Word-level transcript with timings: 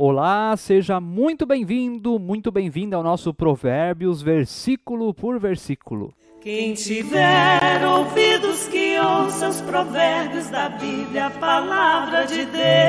Olá, 0.00 0.56
seja 0.56 1.00
muito 1.00 1.44
bem-vindo, 1.44 2.20
muito 2.20 2.52
bem-vinda 2.52 2.96
ao 2.96 3.02
nosso 3.02 3.34
Provérbios, 3.34 4.22
versículo 4.22 5.12
por 5.12 5.40
versículo. 5.40 6.14
Quem 6.40 6.72
tiver 6.72 7.84
ouvidos 7.84 8.68
que 8.68 8.96
ouça 8.96 9.48
os 9.48 9.60
provérbios 9.60 10.48
da 10.50 10.68
Bíblia, 10.68 11.26
a 11.26 11.30
palavra 11.30 12.26
de 12.26 12.44
Deus. 12.44 12.87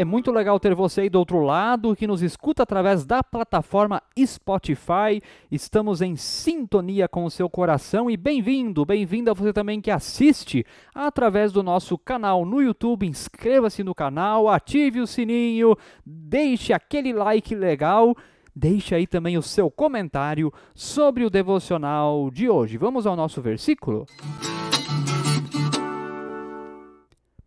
É 0.00 0.04
muito 0.04 0.32
legal 0.32 0.58
ter 0.58 0.74
você 0.74 1.02
aí 1.02 1.10
do 1.10 1.18
outro 1.18 1.42
lado 1.42 1.94
que 1.94 2.06
nos 2.06 2.22
escuta 2.22 2.62
através 2.62 3.04
da 3.04 3.22
plataforma 3.22 4.02
Spotify. 4.18 5.20
Estamos 5.52 6.00
em 6.00 6.16
sintonia 6.16 7.06
com 7.06 7.26
o 7.26 7.30
seu 7.30 7.50
coração 7.50 8.10
e 8.10 8.16
bem-vindo, 8.16 8.86
bem-vinda 8.86 9.34
você 9.34 9.52
também 9.52 9.78
que 9.78 9.90
assiste 9.90 10.64
através 10.94 11.52
do 11.52 11.62
nosso 11.62 11.98
canal 11.98 12.46
no 12.46 12.62
YouTube. 12.62 13.06
Inscreva-se 13.06 13.84
no 13.84 13.94
canal, 13.94 14.48
ative 14.48 15.02
o 15.02 15.06
sininho, 15.06 15.76
deixe 16.06 16.72
aquele 16.72 17.12
like 17.12 17.54
legal. 17.54 18.16
Deixe 18.56 18.94
aí 18.94 19.06
também 19.06 19.36
o 19.36 19.42
seu 19.42 19.70
comentário 19.70 20.50
sobre 20.74 21.26
o 21.26 21.30
devocional 21.30 22.30
de 22.30 22.48
hoje. 22.48 22.78
Vamos 22.78 23.06
ao 23.06 23.14
nosso 23.14 23.42
versículo? 23.42 24.06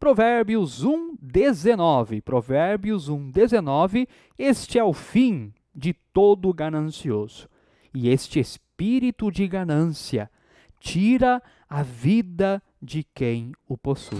Provérbios 0.03 0.83
1, 0.83 1.15
19. 1.21 2.19
Provérbios 2.19 3.07
1, 3.07 3.31
19. 3.31 4.05
Este 4.37 4.77
é 4.77 4.83
o 4.83 4.91
fim 4.91 5.53
de 5.73 5.93
todo 5.93 6.53
ganancioso, 6.53 7.47
e 7.93 8.09
este 8.09 8.37
espírito 8.37 9.31
de 9.31 9.47
ganância 9.47 10.29
tira 10.77 11.41
a 11.69 11.81
vida 11.83 12.61
de 12.81 13.05
quem 13.15 13.53
o 13.65 13.77
possui. 13.77 14.19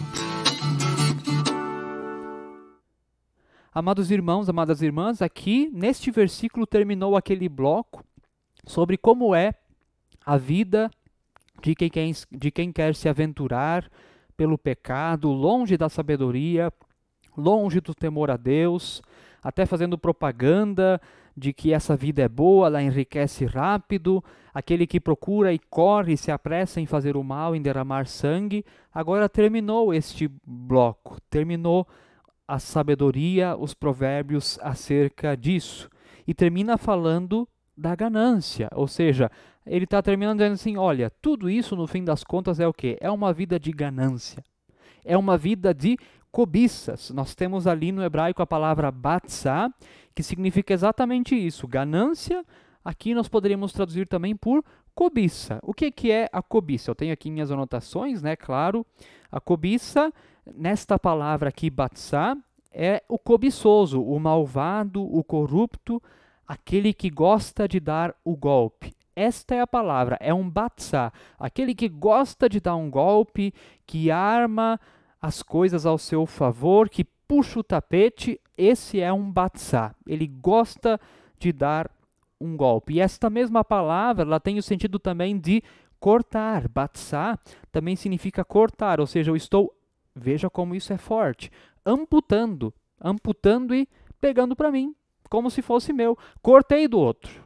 Amados 3.73 4.09
irmãos, 4.09 4.47
amadas 4.47 4.81
irmãs, 4.81 5.21
aqui 5.21 5.69
neste 5.73 6.11
versículo 6.11 6.65
terminou 6.65 7.17
aquele 7.17 7.49
bloco 7.49 8.05
sobre 8.65 8.97
como 8.97 9.35
é 9.35 9.53
a 10.25 10.37
vida 10.37 10.89
de 11.61 11.75
quem, 11.75 12.13
de 12.31 12.51
quem 12.51 12.71
quer 12.71 12.95
se 12.95 13.09
aventurar 13.09 13.91
pelo 14.35 14.57
pecado, 14.57 15.31
longe 15.31 15.77
da 15.77 15.89
sabedoria, 15.89 16.71
longe 17.37 17.79
do 17.79 17.93
temor 17.93 18.29
a 18.29 18.37
Deus, 18.37 19.01
até 19.41 19.65
fazendo 19.65 19.97
propaganda 19.97 20.99
de 21.35 21.51
que 21.51 21.73
essa 21.73 21.95
vida 21.95 22.21
é 22.21 22.29
boa, 22.29 22.67
ela 22.67 22.81
enriquece 22.81 23.45
rápido, 23.45 24.23
aquele 24.53 24.85
que 24.85 24.99
procura 24.99 25.51
e 25.51 25.59
corre 25.59 26.15
se 26.15 26.31
apressa 26.31 26.79
em 26.79 26.85
fazer 26.85 27.17
o 27.17 27.23
mal, 27.23 27.55
em 27.55 27.61
derramar 27.61 28.05
sangue. 28.05 28.63
Agora 28.93 29.27
terminou 29.27 29.93
este 29.93 30.29
bloco, 30.45 31.17
terminou 31.29 31.87
a 32.47 32.59
sabedoria, 32.59 33.57
os 33.57 33.73
provérbios 33.73 34.59
acerca 34.61 35.35
disso. 35.35 35.89
E 36.27 36.33
termina 36.33 36.77
falando 36.77 37.47
da 37.75 37.95
ganância, 37.95 38.69
ou 38.73 38.87
seja, 38.87 39.31
ele 39.65 39.85
está 39.85 40.01
terminando 40.01 40.39
dizendo 40.39 40.53
assim: 40.53 40.77
olha, 40.77 41.09
tudo 41.21 41.49
isso 41.49 41.75
no 41.75 41.87
fim 41.87 42.03
das 42.03 42.23
contas 42.23 42.59
é 42.59 42.67
o 42.67 42.73
que? 42.73 42.97
É 42.99 43.09
uma 43.09 43.33
vida 43.33 43.59
de 43.59 43.71
ganância, 43.71 44.43
é 45.03 45.17
uma 45.17 45.37
vida 45.37 45.73
de 45.73 45.97
cobiças. 46.31 47.11
Nós 47.11 47.35
temos 47.35 47.67
ali 47.67 47.91
no 47.91 48.03
hebraico 48.03 48.41
a 48.41 48.47
palavra 48.47 48.91
batzá, 48.91 49.71
que 50.15 50.23
significa 50.23 50.73
exatamente 50.73 51.35
isso, 51.35 51.67
ganância. 51.67 52.45
Aqui 52.83 53.13
nós 53.13 53.27
poderíamos 53.27 53.71
traduzir 53.71 54.07
também 54.07 54.35
por 54.35 54.63
cobiça. 54.93 55.59
O 55.63 55.73
que, 55.73 55.91
que 55.91 56.11
é 56.11 56.29
a 56.33 56.41
cobiça? 56.41 56.91
Eu 56.91 56.95
tenho 56.95 57.13
aqui 57.13 57.31
minhas 57.31 57.51
anotações, 57.51 58.21
né? 58.21 58.35
Claro. 58.35 58.85
A 59.31 59.39
cobiça, 59.39 60.11
nesta 60.53 60.99
palavra 60.99 61.49
aqui, 61.49 61.69
batzá, 61.69 62.35
é 62.71 63.03
o 63.07 63.19
cobiçoso, 63.19 64.01
o 64.01 64.19
malvado, 64.19 65.03
o 65.03 65.23
corrupto, 65.23 66.01
aquele 66.47 66.93
que 66.93 67.09
gosta 67.09 67.67
de 67.67 67.79
dar 67.79 68.15
o 68.23 68.35
golpe. 68.35 68.93
Esta 69.15 69.55
é 69.55 69.61
a 69.61 69.67
palavra, 69.67 70.17
é 70.19 70.33
um 70.33 70.49
batzá, 70.49 71.13
aquele 71.37 71.75
que 71.75 71.87
gosta 71.87 72.49
de 72.49 72.59
dar 72.59 72.75
um 72.75 72.89
golpe, 72.89 73.53
que 73.85 74.09
arma 74.09 74.79
as 75.21 75.43
coisas 75.43 75.85
ao 75.85 75.97
seu 75.97 76.25
favor, 76.25 76.89
que 76.89 77.03
puxa 77.27 77.59
o 77.59 77.63
tapete, 77.63 78.39
esse 78.57 78.99
é 78.99 79.13
um 79.13 79.31
batzá. 79.31 79.95
Ele 80.05 80.27
gosta 80.27 80.99
de 81.39 81.51
dar 81.51 81.89
um 82.39 82.57
golpe. 82.57 82.93
E 82.93 82.99
esta 82.99 83.29
mesma 83.29 83.63
palavra, 83.63 84.23
ela 84.23 84.39
tem 84.39 84.57
o 84.57 84.63
sentido 84.63 84.99
também 84.99 85.39
de 85.39 85.63
cortar. 85.99 86.67
Batzá 86.67 87.39
também 87.71 87.95
significa 87.95 88.43
cortar, 88.43 88.99
ou 88.99 89.07
seja, 89.07 89.31
eu 89.31 89.35
estou, 89.35 89.73
veja 90.15 90.49
como 90.49 90.75
isso 90.75 90.91
é 90.91 90.97
forte, 90.97 91.49
amputando, 91.85 92.73
amputando 92.99 93.73
e 93.73 93.87
pegando 94.19 94.55
para 94.55 94.71
mim, 94.71 94.95
como 95.33 95.49
se 95.49 95.63
fosse 95.63 95.91
meu. 95.91 96.15
Cortei 96.43 96.87
do 96.87 96.99
outro. 96.99 97.43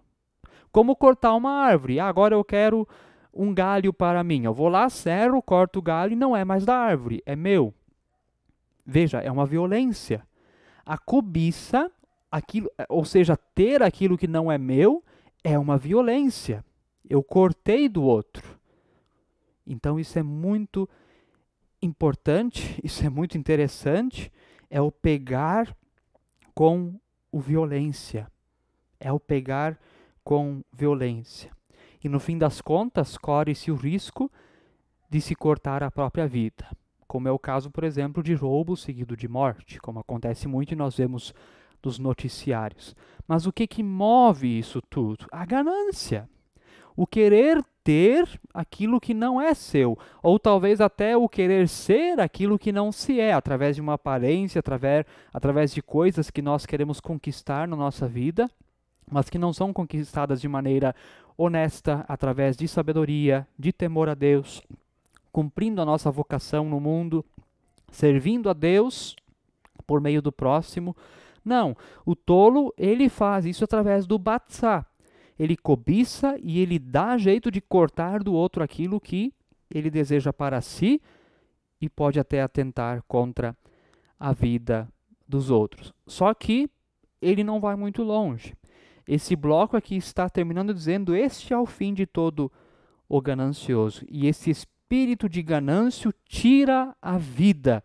Como 0.74 0.94
cortar 0.94 1.34
uma 1.36 1.52
árvore. 1.52 2.02
Ah, 2.02 2.10
agora 2.10 2.36
eu 2.36 2.44
quero 2.44 2.86
um 3.34 3.54
galho 3.54 3.94
para 3.94 4.22
mim. 4.26 4.44
Eu 4.44 4.54
vou 4.54 4.68
lá, 4.68 4.90
serro, 4.90 5.42
corto 5.42 5.80
o 5.80 5.82
galho 5.82 6.12
e 6.12 6.16
não 6.18 6.36
é 6.36 6.44
mais 6.44 6.66
da 6.66 6.76
árvore, 6.76 7.24
é 7.26 7.34
meu. 7.34 7.74
Veja, 8.86 9.20
é 9.20 9.32
uma 9.32 9.46
violência. 9.46 10.28
A 10.86 10.98
cobiça, 10.98 11.90
aquilo, 12.30 12.70
ou 12.90 13.06
seja, 13.06 13.38
ter 13.56 13.82
aquilo 13.82 14.18
que 14.18 14.28
não 14.28 14.52
é 14.52 14.58
meu, 14.58 15.02
é 15.42 15.58
uma 15.58 15.78
violência. 15.78 16.66
Eu 17.10 17.24
cortei 17.24 17.88
do 17.88 18.04
outro. 18.04 18.60
Então 19.66 19.98
isso 19.98 20.20
é 20.20 20.24
muito 20.24 20.90
importante, 21.82 22.78
isso 22.84 23.06
é 23.06 23.10
muito 23.10 23.38
interessante, 23.38 24.30
é 24.70 24.82
o 24.82 24.92
pegar 24.92 25.74
com 26.54 27.00
o 27.32 27.40
violência. 27.40 28.32
É 29.00 29.12
o 29.12 29.20
pegar 29.20 29.80
com 30.24 30.64
violência. 30.74 31.52
E 32.04 32.10
no 32.10 32.20
fim 32.20 32.38
das 32.38 32.62
contas, 32.62 33.18
corre-se 33.18 33.72
o 33.72 33.76
risco 33.76 34.32
de 35.10 35.22
se 35.22 35.36
cortar 35.36 35.84
a 35.84 35.92
própria 35.92 36.28
vida, 36.28 36.68
como 37.08 37.28
é 37.28 37.32
o 37.32 37.40
caso, 37.40 37.72
por 37.72 37.84
exemplo, 37.84 38.22
de 38.22 38.34
roubo 38.34 38.76
seguido 38.76 39.16
de 39.16 39.28
morte, 39.28 39.80
como 39.80 40.00
acontece 40.00 40.48
muito 40.48 40.74
e 40.74 40.76
nós 40.76 40.98
vemos 40.98 41.34
nos 41.84 41.98
noticiários. 41.98 42.96
Mas 43.28 43.46
o 43.46 43.54
que 43.54 43.66
que 43.66 43.82
move 43.82 44.60
isso 44.60 44.82
tudo? 44.90 45.26
A 45.32 45.46
ganância. 45.46 46.30
O 46.98 47.08
querer 47.08 47.64
ter 47.82 48.28
aquilo 48.54 49.00
que 49.00 49.14
não 49.14 49.40
é 49.40 49.54
seu, 49.54 49.98
ou 50.22 50.38
talvez 50.38 50.82
até 50.82 51.16
o 51.16 51.30
querer 51.30 51.70
ser 51.70 52.20
aquilo 52.20 52.60
que 52.60 52.74
não 52.74 52.92
se 52.92 53.18
é, 53.18 53.32
através 53.32 53.78
de 53.78 53.82
uma 53.82 53.94
aparência, 53.94 54.60
através, 54.60 55.06
através 55.34 55.74
de 55.74 55.82
coisas 55.82 56.30
que 56.30 56.42
nós 56.42 56.66
queremos 56.66 57.00
conquistar 57.00 57.66
na 57.66 57.78
nossa 57.78 58.06
vida 58.06 58.50
mas 59.10 59.30
que 59.30 59.40
não 59.40 59.54
são 59.54 59.72
conquistadas 59.72 60.42
de 60.42 60.48
maneira 60.48 60.94
honesta, 61.38 62.04
através 62.08 62.58
de 62.58 62.68
sabedoria, 62.68 63.48
de 63.58 63.72
temor 63.72 64.10
a 64.10 64.14
Deus, 64.14 64.62
cumprindo 65.32 65.82
a 65.82 65.86
nossa 65.86 66.12
vocação 66.12 66.66
no 66.66 66.80
mundo, 66.80 67.24
servindo 67.92 68.50
a 68.50 68.54
Deus 68.54 69.16
por 69.86 70.02
meio 70.02 70.22
do 70.22 70.32
próximo. 70.32 70.96
Não, 71.46 71.78
o 72.06 72.16
tolo, 72.16 72.74
ele 72.78 73.08
faz 73.08 73.46
isso 73.46 73.64
através 73.64 74.06
do 74.06 74.18
batzá. 74.18 74.86
Ele 75.40 75.56
cobiça 75.56 76.36
e 76.42 76.60
ele 76.60 76.80
dá 76.80 77.18
jeito 77.18 77.52
de 77.52 77.62
cortar 77.62 78.24
do 78.24 78.34
outro 78.34 78.64
aquilo 78.64 79.00
que 79.00 79.34
ele 79.70 79.90
deseja 79.90 80.34
para 80.34 80.62
si 80.62 81.02
e 81.80 81.90
pode 81.90 82.20
até 82.20 82.42
atentar 82.42 83.04
contra 83.08 83.56
a 84.20 84.34
vida 84.34 84.88
dos 85.28 85.52
outros. 85.52 85.94
Só 86.06 86.34
que 86.34 86.70
ele 87.22 87.44
não 87.44 87.60
vai 87.60 87.76
muito 87.76 88.04
longe. 88.04 88.56
Esse 89.08 89.36
bloco 89.36 89.78
aqui 89.78 89.96
está 89.96 90.30
terminando 90.30 90.74
dizendo: 90.74 91.16
Este 91.16 91.54
é 91.54 91.58
o 91.58 91.66
fim 91.66 91.94
de 91.94 92.06
todo 92.06 92.52
o 93.08 93.22
ganancioso. 93.22 94.06
E 94.10 94.28
esse 94.28 94.50
espírito 94.50 95.30
de 95.30 95.42
ganância 95.42 96.14
tira 96.26 96.96
a 97.02 97.18
vida 97.18 97.84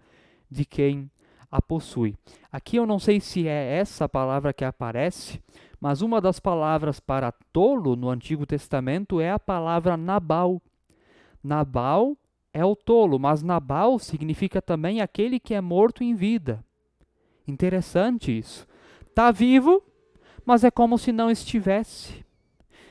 de 0.50 0.64
quem 0.64 1.10
a 1.52 1.60
possui. 1.60 2.16
Aqui 2.50 2.76
eu 2.76 2.86
não 2.86 2.98
sei 2.98 3.20
se 3.20 3.46
é 3.46 3.76
essa 3.76 4.08
palavra 4.08 4.54
que 4.54 4.64
aparece, 4.64 5.38
mas 5.78 6.00
uma 6.00 6.18
das 6.18 6.40
palavras 6.40 6.98
para 6.98 7.30
tolo 7.52 7.94
no 7.94 8.08
Antigo 8.08 8.46
Testamento 8.46 9.20
é 9.20 9.30
a 9.30 9.38
palavra 9.38 9.94
Nabal. 9.94 10.62
Nabal 11.44 12.16
é 12.54 12.64
o 12.64 12.74
tolo, 12.74 13.18
mas 13.18 13.42
Nabal 13.42 13.98
significa 13.98 14.62
também 14.62 15.02
aquele 15.02 15.38
que 15.38 15.52
é 15.52 15.60
morto 15.60 16.02
em 16.02 16.14
vida. 16.14 16.64
Interessante 17.46 18.36
isso. 18.36 18.66
Está 19.06 19.30
vivo, 19.30 19.82
mas 20.46 20.64
é 20.64 20.70
como 20.70 20.96
se 20.96 21.12
não 21.12 21.30
estivesse. 21.30 22.24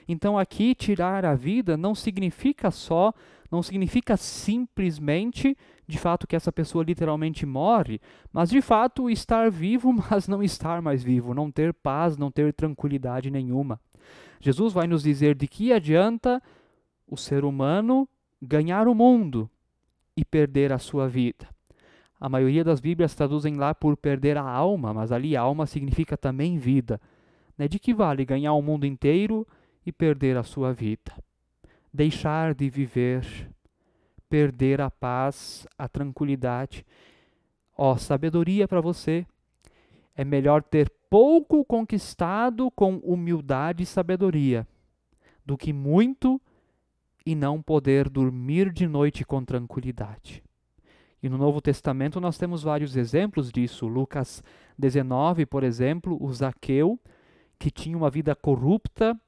Então 0.07 0.37
aqui 0.37 0.75
tirar 0.75 1.25
a 1.25 1.33
vida 1.33 1.75
não 1.75 1.95
significa 1.95 2.69
só, 2.69 3.13
não 3.51 3.61
significa 3.61 4.15
simplesmente 4.15 5.57
de 5.85 5.97
fato 5.97 6.25
que 6.25 6.35
essa 6.35 6.53
pessoa 6.53 6.85
literalmente 6.85 7.45
morre, 7.45 7.99
mas 8.31 8.49
de 8.49 8.61
fato 8.61 9.09
estar 9.09 9.51
vivo, 9.51 9.91
mas 10.09 10.27
não 10.27 10.41
estar 10.41 10.81
mais 10.81 11.03
vivo, 11.03 11.33
não 11.33 11.51
ter 11.51 11.73
paz, 11.73 12.15
não 12.15 12.31
ter 12.31 12.53
tranquilidade 12.53 13.29
nenhuma. 13.29 13.79
Jesus 14.39 14.71
vai 14.73 14.87
nos 14.87 15.03
dizer 15.03 15.35
de 15.35 15.47
que 15.47 15.73
adianta 15.73 16.41
o 17.05 17.17
ser 17.17 17.43
humano 17.43 18.07
ganhar 18.41 18.87
o 18.87 18.95
mundo 18.95 19.49
e 20.15 20.23
perder 20.23 20.71
a 20.71 20.79
sua 20.79 21.07
vida. 21.07 21.47
A 22.19 22.29
maioria 22.29 22.63
das 22.63 22.79
Bíblias 22.79 23.13
traduzem 23.13 23.55
lá 23.55 23.75
por 23.75 23.97
perder 23.97 24.37
a 24.37 24.43
alma, 24.43 24.93
mas 24.93 25.11
ali 25.11 25.35
alma 25.35 25.65
significa 25.65 26.15
também 26.15 26.57
vida. 26.57 27.01
Né? 27.57 27.67
De 27.67 27.79
que 27.79 27.93
vale 27.93 28.23
ganhar 28.23 28.53
o 28.53 28.61
mundo 28.61 28.85
inteiro 28.85 29.45
e 29.85 29.91
perder 29.91 30.37
a 30.37 30.43
sua 30.43 30.71
vida? 30.71 31.11
Deixar 31.93 32.53
de 32.53 32.69
viver, 32.69 33.51
perder 34.29 34.79
a 34.79 34.89
paz, 34.89 35.67
a 35.77 35.87
tranquilidade. 35.87 36.85
Ó, 37.77 37.97
sabedoria 37.97 38.67
para 38.67 38.81
você. 38.81 39.25
É 40.15 40.23
melhor 40.23 40.63
ter 40.63 40.89
pouco 41.09 41.65
conquistado 41.65 42.71
com 42.71 42.97
humildade 42.97 43.83
e 43.83 43.85
sabedoria 43.85 44.67
do 45.45 45.57
que 45.57 45.73
muito 45.73 46.39
e 47.25 47.35
não 47.35 47.61
poder 47.61 48.09
dormir 48.09 48.71
de 48.71 48.87
noite 48.87 49.25
com 49.25 49.43
tranquilidade. 49.43 50.43
E 51.21 51.29
no 51.29 51.37
Novo 51.37 51.61
Testamento 51.61 52.19
nós 52.19 52.37
temos 52.37 52.63
vários 52.63 52.95
exemplos 52.95 53.51
disso. 53.51 53.87
Lucas 53.87 54.43
19, 54.77 55.45
por 55.45 55.63
exemplo, 55.63 56.17
o 56.19 56.33
Zaqueu, 56.33 56.99
que 57.59 57.69
tinha 57.69 57.95
uma 57.95 58.09
vida 58.09 58.35
corrupta, 58.35 59.19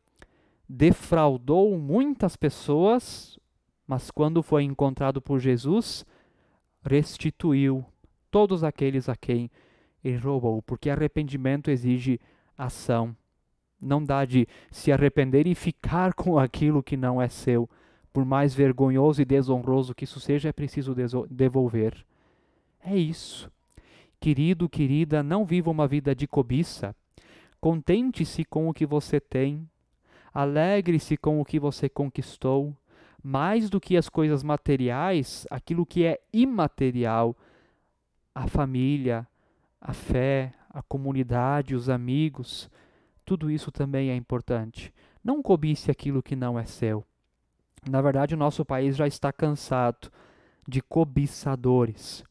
defraudou 0.76 1.78
muitas 1.78 2.36
pessoas, 2.36 3.38
mas 3.86 4.10
quando 4.10 4.42
foi 4.42 4.64
encontrado 4.64 5.22
por 5.22 5.40
Jesus, 5.40 6.04
restituiu 6.84 7.86
todos 8.32 8.64
aqueles 8.64 9.08
a 9.08 9.16
quem 9.16 9.52
ele 10.04 10.18
roubou, 10.18 10.64
porque 10.64 10.90
arrependimento 10.90 11.70
exige 11.70 12.20
ação. 12.58 13.16
Não 13.80 14.04
dá 14.04 14.26
de 14.26 14.48
se 14.72 14.92
arrepender 14.92 15.46
e 15.46 15.54
ficar 15.54 16.16
com 16.16 16.40
aquilo 16.40 16.82
que 16.82 16.98
não 16.98 17.22
é 17.22 17.30
seu 17.30 17.70
por 18.12 18.26
mais 18.26 18.56
vergonhoso 18.56 19.22
e 19.22 19.26
desonroso 19.26 19.94
que 19.94 20.06
isso 20.06 20.20
seja, 20.20 20.50
é 20.50 20.54
preciso 20.54 20.96
devolver. 21.30 22.04
É 22.84 22.98
isso. 22.98 23.52
Querido, 24.20 24.68
querida, 24.68 25.22
não 25.22 25.46
viva 25.46 25.70
uma 25.70 25.88
vida 25.88 26.16
de 26.16 26.26
cobiça. 26.28 26.96
Contente-se 27.62 28.44
com 28.44 28.70
o 28.70 28.74
que 28.74 28.86
você 28.86 29.20
tem. 29.20 29.68
Alegre-se 30.34 31.16
com 31.16 31.40
o 31.40 31.46
que 31.46 31.60
você 31.60 31.88
conquistou. 31.88 32.76
Mais 33.22 33.70
do 33.70 33.80
que 33.80 33.96
as 33.96 34.10
coisas 34.10 34.44
materiais, 34.44 35.48
aquilo 35.50 35.86
que 35.86 36.04
é 36.06 36.20
imaterial, 36.34 37.36
a 38.36 38.48
família, 38.48 39.26
a 39.80 39.94
fé, 39.94 40.54
a 40.70 40.82
comunidade, 40.82 41.76
os 41.76 41.88
amigos, 41.88 42.70
tudo 43.24 43.50
isso 43.50 43.72
também 43.72 44.10
é 44.10 44.16
importante. 44.16 44.94
Não 45.24 45.42
cobice 45.42 45.90
aquilo 45.90 46.22
que 46.22 46.36
não 46.36 46.60
é 46.60 46.66
seu. 46.66 47.06
Na 47.90 48.02
verdade, 48.02 48.34
o 48.34 48.38
nosso 48.38 48.66
país 48.66 48.96
já 48.96 49.08
está 49.08 49.32
cansado 49.32 50.12
de 50.68 50.82
cobiçadores, 50.82 52.24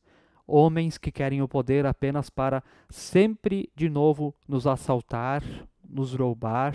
homens 0.46 0.98
que 0.98 1.12
querem 1.12 1.43
o 1.43 1.48
poder 1.48 1.87
apenas 1.87 2.31
para 2.31 2.62
sempre 2.88 3.70
de 3.76 3.88
novo 3.88 4.34
nos 4.48 4.66
assaltar, 4.66 5.43
nos 5.88 6.14
roubar. 6.14 6.75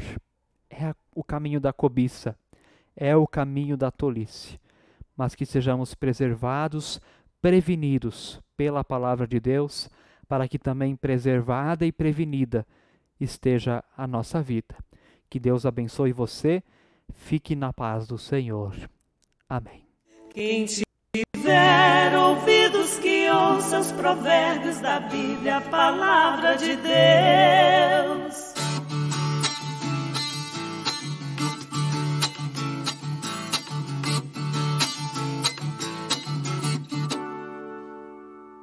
É 0.80 0.94
o 1.16 1.24
caminho 1.24 1.60
da 1.60 1.74
cobiça, 1.74 2.38
é 2.96 3.16
o 3.16 3.26
caminho 3.26 3.76
da 3.76 3.90
tolice. 3.90 4.60
Mas 5.16 5.34
que 5.34 5.46
sejamos 5.46 5.96
preservados, 5.96 7.02
prevenidos 7.42 8.40
pela 8.56 8.84
palavra 8.84 9.28
de 9.28 9.40
Deus, 9.40 9.90
para 10.28 10.48
que 10.48 10.60
também 10.60 10.96
preservada 10.96 11.86
e 11.86 11.92
prevenida 11.92 12.66
esteja 13.20 13.84
a 13.98 14.06
nossa 14.06 14.42
vida. 14.42 14.76
Que 15.30 15.40
Deus 15.40 15.66
abençoe 15.66 16.12
você 16.12 16.62
Fique 17.14 17.56
na 17.56 17.74
paz 17.74 18.08
do 18.08 18.18
Senhor. 18.18 18.74
Amém. 19.50 19.86
Quem 20.30 20.66
tiver 20.66 22.16
ouvidos 22.16 23.00
que 23.00 23.30
ouça 23.30 23.80
os 23.80 23.92
provérbios 23.92 24.80
da 24.80 25.00
Bíblia, 25.00 25.58
a 25.58 25.62
palavra 25.62 26.56
de 26.56 26.76
Deus. 26.76 28.47